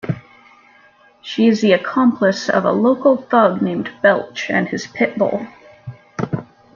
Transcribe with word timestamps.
She 1.21 1.47
is 1.47 1.61
the 1.61 1.73
accomplice 1.73 2.49
of 2.49 2.65
a 2.65 2.71
local 2.71 3.17
thug 3.17 3.61
named 3.61 3.91
Belch 4.01 4.49
and 4.49 4.67
his 4.67 4.87
pit 4.87 5.15
bull. 5.15 5.45